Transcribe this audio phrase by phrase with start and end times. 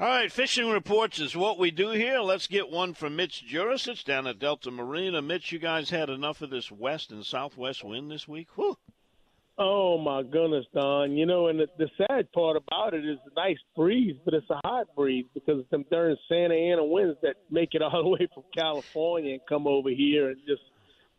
[0.00, 2.20] All right, fishing reports is what we do here.
[2.20, 5.20] Let's get one from Mitch Jurisich down at Delta Marina.
[5.20, 8.48] Mitch, you guys had enough of this west and southwest wind this week?
[8.54, 8.78] Whew.
[9.58, 11.18] Oh my goodness, Don!
[11.18, 14.48] You know, and the, the sad part about it is a nice breeze, but it's
[14.48, 18.08] a hot breeze because it's them darn Santa Ana winds that make it all the
[18.08, 20.62] way from California and come over here and just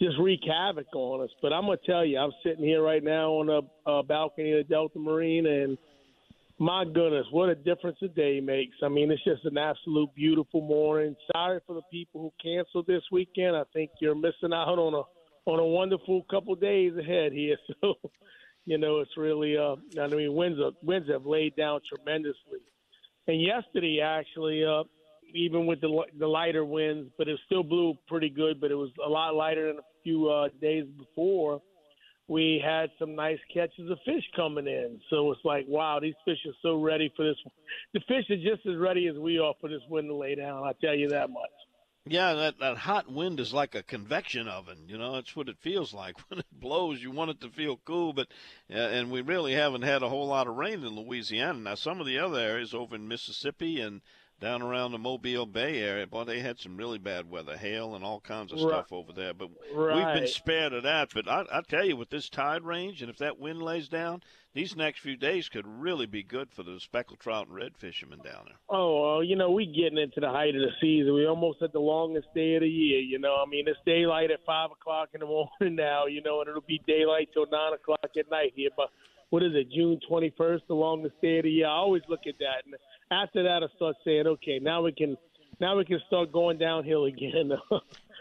[0.00, 1.30] just wreak havoc on us.
[1.42, 4.66] But I'm gonna tell you, I'm sitting here right now on a, a balcony of
[4.70, 5.76] Delta Marina, and
[6.60, 8.76] my goodness, what a difference a day makes.
[8.82, 11.16] I mean, it's just an absolute beautiful morning.
[11.32, 13.56] Sorry for the people who canceled this weekend.
[13.56, 15.02] I think you're missing out on a
[15.50, 17.56] on a wonderful couple days ahead here.
[17.80, 17.94] So,
[18.66, 22.60] you know, it's really uh, I mean, winds are, winds have laid down tremendously.
[23.26, 24.82] And yesterday, actually, uh,
[25.34, 28.60] even with the the lighter winds, but it still blew pretty good.
[28.60, 31.62] But it was a lot lighter than a few uh, days before.
[32.30, 36.38] We had some nice catches of fish coming in, so it's like, wow, these fish
[36.46, 37.34] are so ready for this.
[37.92, 40.62] The fish are just as ready as we are for this wind to lay down.
[40.62, 41.50] I tell you that much.
[42.06, 44.84] Yeah, that, that hot wind is like a convection oven.
[44.86, 47.02] You know, that's what it feels like when it blows.
[47.02, 48.28] You want it to feel cool, but
[48.72, 51.58] uh, and we really haven't had a whole lot of rain in Louisiana.
[51.58, 54.02] Now, some of the other areas over in Mississippi and
[54.40, 58.04] down around the Mobile Bay area, boy, they had some really bad weather, hail and
[58.04, 58.68] all kinds of Right.
[58.68, 59.34] stuff over there.
[59.34, 59.96] But Right.
[59.96, 61.10] we've been spared of that.
[61.14, 64.22] But I, I tell you, with this tide range, and if that wind lays down,
[64.52, 68.18] these next few days could really be good for the speckled trout and red fishermen
[68.24, 68.56] down there.
[68.68, 71.14] Oh, well, you know, we getting into the height of the season.
[71.14, 73.00] We almost at the longest day of the year.
[73.00, 75.26] You know, I mean, it's daylight at five o'clock in the
[75.60, 76.06] morning now.
[76.06, 78.70] You know, and it'll be daylight till nine o'clock at night here.
[78.76, 78.90] But
[79.30, 81.66] what is it, June twenty first, the longest day of the year?
[81.66, 82.74] I always look at that, and
[83.10, 85.16] after that, I start saying, okay, now we can,
[85.60, 87.52] now we can start going downhill again.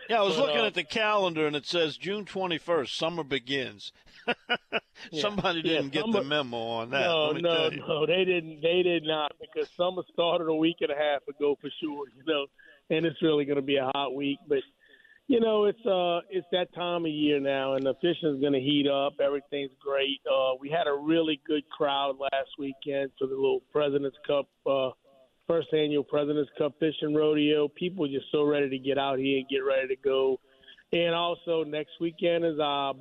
[0.09, 3.23] Yeah, I was But, looking uh, at the calendar and it says June 21st, summer
[3.23, 3.91] begins.
[5.13, 7.01] Somebody didn't get summer- the memo on that.
[7.01, 8.61] no, no, no, they didn't.
[8.61, 12.05] They did not because summer started a week and a half ago for sure.
[12.17, 12.45] You know,
[12.89, 14.39] and it's really going to be a hot week.
[14.47, 14.59] But
[15.29, 18.59] you know, it's uh, it's that time of year now, and the fishing's going to
[18.59, 19.13] heat up.
[19.23, 20.19] Everything's great.
[20.25, 24.89] Uh, we had a really good crowd last weekend for the little Presidents Cup, uh,
[25.47, 27.67] first annual Presidents Cup fishing rodeo.
[27.67, 30.39] People just so ready to get out here and get ready to go.
[30.93, 32.95] And also next weekend is our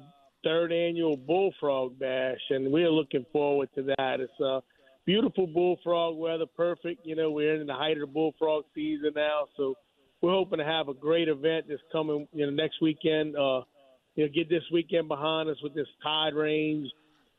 [0.45, 4.21] third annual Bullfrog Bash, and we're looking forward to that.
[4.21, 4.61] It's a
[5.07, 7.07] beautiful bullfrog weather, perfect.
[7.07, 9.77] You know, we're in the height of the bullfrog season now, so
[10.21, 13.37] we're hoping to have a great event this coming, you know, next weekend.
[13.37, 13.63] Uh,
[14.15, 16.89] you know, get this weekend behind us with this tide range,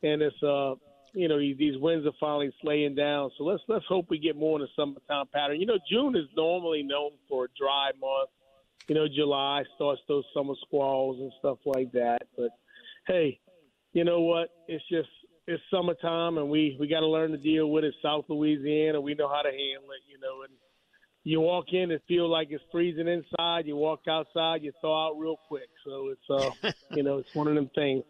[0.02, 0.76] and it's uh,
[1.14, 3.32] you know, these winds are finally slaying down.
[3.38, 5.60] So let's let's hope we get more in the summertime pattern.
[5.60, 8.30] You know, June is normally known for a dry month.
[8.88, 12.20] You know, July starts those summer squalls and stuff like that.
[12.38, 12.50] But
[13.08, 13.40] hey,
[13.94, 14.50] you know what?
[14.68, 15.10] It's just
[15.48, 17.94] it's summertime, and we we got to learn to deal with it.
[18.02, 20.04] South Louisiana, we know how to handle it.
[20.08, 20.54] You know, and
[21.30, 23.68] you walk in and feel like it's freezing inside.
[23.68, 25.70] You walk outside, you thaw out real quick.
[25.86, 28.04] So it's uh, you know, it's one of them things.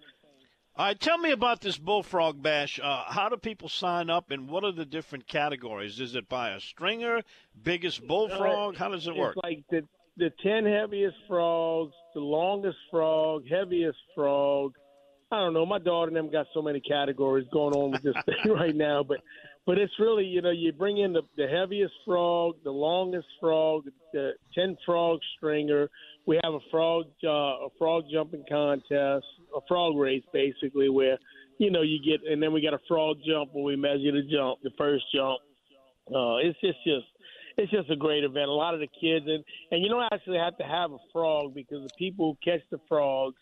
[0.78, 2.80] All right, tell me about this Bullfrog Bash.
[2.82, 6.00] Uh, how do people sign up, and what are the different categories?
[6.00, 7.22] Is it by a stringer,
[7.62, 8.78] biggest bullfrog?
[8.78, 9.36] How does it work?
[9.36, 14.76] It's like the the ten heaviest frogs, the longest frog, heaviest frog.
[15.32, 15.66] I don't know.
[15.66, 19.04] My daughter and them got so many categories going on with this thing right now,
[19.04, 19.20] but
[19.66, 23.84] but it's really you know you bring in the, the heaviest frog, the longest frog,
[24.12, 25.90] the ten frog stringer.
[26.26, 29.26] We have a frog uh, a frog jumping contest,
[29.56, 31.20] a frog race basically where
[31.60, 34.24] you know you get and then we got a frog jump where we measure the
[34.32, 35.40] jump, the first jump.
[36.08, 37.06] Uh, it's just just
[37.58, 38.48] it's just a great event.
[38.48, 41.54] A lot of the kids and and you don't actually have to have a frog
[41.54, 43.38] because the people who catch the frogs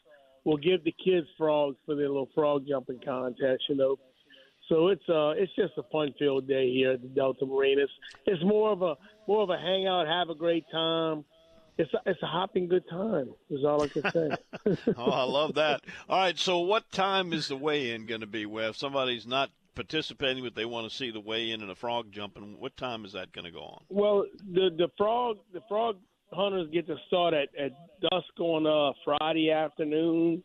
[0.47, 3.63] will give the kids frogs for their little frog jumping contest.
[3.68, 4.00] You know,
[4.69, 7.84] so it's uh it's just a fun filled day here at the Delta Marina.
[7.84, 7.91] It's,
[8.25, 8.96] it's more of a
[9.28, 11.25] more of a hangout, have a great time.
[11.78, 13.30] It's a, it's a hopping good time.
[13.50, 14.30] Is all I can say.
[14.97, 15.81] oh, I love that.
[16.09, 18.47] All right, so what time is the weigh-in going to be?
[18.47, 22.12] Where if somebody's not participating, but they want to see the weigh-in and the frog
[22.12, 23.84] jumping, what time is that going to go on?
[23.90, 25.98] Well, the the frog the frog
[26.33, 27.71] hunters get to start at at
[28.01, 30.44] dusk on uh, Friday afternoon,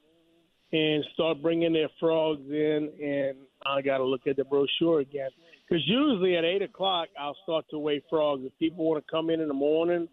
[0.73, 2.91] and start bringing their frogs in.
[3.03, 3.37] And
[3.67, 5.31] I got to look at the brochure again
[5.69, 8.43] because usually at eight o'clock I'll start to weigh frogs.
[8.45, 10.09] If people want to come in in the morning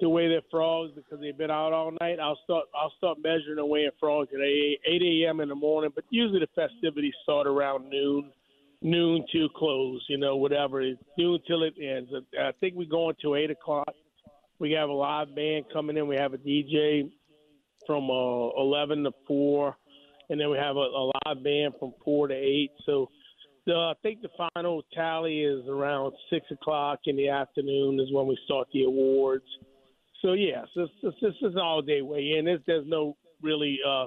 [0.00, 3.58] to weigh their frogs because they've been out all night, I'll start I'll start measuring
[3.58, 5.40] and weighing frogs at eight eight a.m.
[5.40, 5.90] in the morning.
[5.94, 8.30] But usually the festivities start around noon
[8.82, 10.80] noon to close, you know, whatever.
[10.80, 12.10] It's noon till it ends.
[12.38, 13.92] I think we're going to 8 o'clock.
[14.58, 16.06] We have a live band coming in.
[16.06, 17.10] We have a DJ
[17.86, 19.76] from uh, 11 to 4,
[20.28, 22.70] and then we have a, a live band from 4 to 8.
[22.84, 23.08] So
[23.66, 28.26] the, I think the final tally is around six o'clock in the afternoon is when
[28.26, 29.44] we start the awards.
[30.22, 32.44] So yeah, so this, this is an all day weigh in.
[32.44, 33.78] There's, there's no really.
[33.86, 34.06] Uh,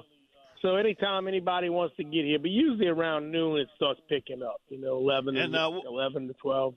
[0.62, 4.60] so anytime anybody wants to get here, but usually around noon it starts picking up.
[4.68, 6.74] You know, eleven and, uh, eleven to twelve.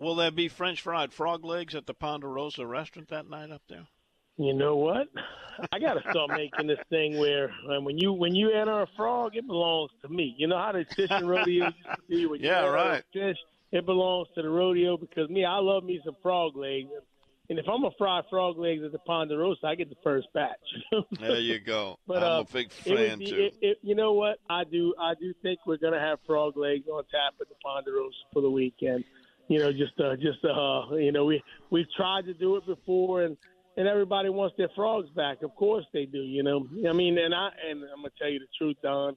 [0.00, 3.86] Will there be French fried frog legs at the Ponderosa restaurant that night up there?
[4.38, 5.08] You know what?
[5.72, 8.86] I got to start making this thing where um, when you when you enter a
[8.96, 10.34] frog, it belongs to me.
[10.38, 12.26] You know how the fishing rodeo used to be?
[12.26, 13.04] When yeah, you right.
[13.12, 13.36] Fish,
[13.72, 16.88] it belongs to the rodeo because me, I love me some frog legs.
[17.50, 20.58] And if I'm gonna fry frog legs at the Ponderosa, I get the first batch.
[21.18, 21.98] there you go.
[22.06, 23.36] But, I'm uh, a big fan be, too.
[23.36, 24.38] It, it, you know what?
[24.48, 24.94] I do.
[25.00, 28.50] I do think we're gonna have frog legs on tap at the Ponderosa for the
[28.50, 29.02] weekend.
[29.48, 33.22] You know, just uh, just uh, you know, we we've tried to do it before,
[33.22, 33.36] and
[33.78, 35.42] and everybody wants their frogs back.
[35.42, 36.18] Of course they do.
[36.18, 39.16] You know, I mean, and I and I'm gonna tell you the truth, Don.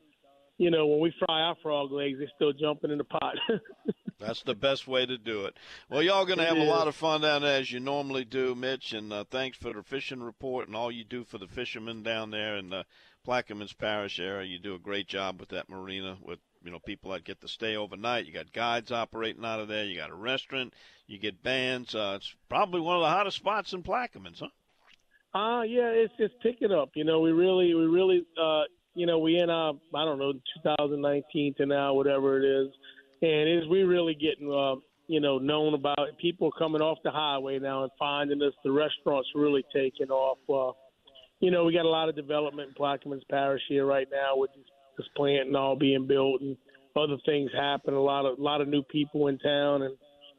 [0.59, 3.35] You know, when we fry our frog legs, they're still jumping in the pot.
[4.19, 5.57] That's the best way to do it.
[5.89, 8.53] Well, y'all going to have a lot of fun down there as you normally do,
[8.53, 8.93] Mitch.
[8.93, 12.29] And uh, thanks for the fishing report and all you do for the fishermen down
[12.29, 12.85] there in the
[13.25, 14.47] Plaquemines Parish area.
[14.47, 17.47] You do a great job with that marina with you know people that get to
[17.47, 18.25] stay overnight.
[18.25, 19.85] You got guides operating out of there.
[19.85, 20.73] You got a restaurant.
[21.07, 21.95] You get bands.
[21.95, 24.47] Uh, it's probably one of the hottest spots in Plaquemines, huh?
[25.33, 26.89] Uh yeah, it's it's picking up.
[26.93, 28.63] You know, we really we really uh
[28.93, 32.73] you know, we in uh I don't know, 2019 to now, whatever it is,
[33.21, 34.75] and is we really getting uh
[35.07, 36.17] you know known about it.
[36.17, 38.53] people coming off the highway now and finding us.
[38.63, 40.37] The restaurants really taking off.
[40.49, 40.77] Uh,
[41.39, 44.51] you know, we got a lot of development in Plaquemines Parish here right now with
[44.53, 44.65] this,
[44.97, 46.57] this plant and all being built and
[46.95, 47.93] other things happen.
[47.93, 49.95] A lot of a lot of new people in town and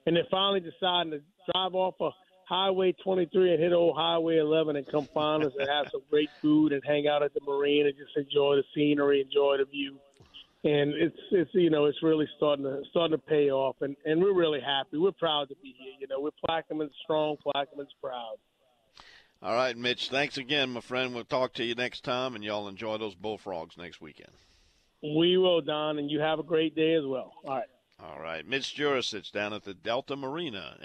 [0.07, 1.21] and they're finally deciding to
[1.53, 2.11] drive off a
[2.49, 6.29] Highway 23 and hit old Highway 11 and come find us and have some great
[6.41, 9.97] food and hang out at the marina and just enjoy the scenery, enjoy the view.
[10.65, 14.23] And it's it's you know it's really starting to starting to pay off, and and
[14.23, 14.97] we're really happy.
[14.97, 15.95] We're proud to be here.
[15.99, 18.37] You know, we're Plaquemines strong, Plaquemines proud.
[19.43, 20.09] All right, Mitch.
[20.09, 21.15] Thanks again, my friend.
[21.15, 24.31] We'll talk to you next time, and y'all enjoy those bullfrogs next weekend.
[25.03, 27.33] We will, Don, and you have a great day as well.
[27.45, 27.67] All right.
[28.01, 30.77] All right, Mitch Jurisich down at the Delta Marina.